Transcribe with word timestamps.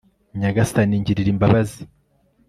nyagasani, 0.39 0.93
ngirira 1.01 1.29
imbabazi 1.33 1.81